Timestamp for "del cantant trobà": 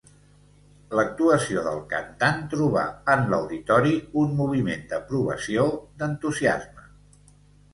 1.67-2.85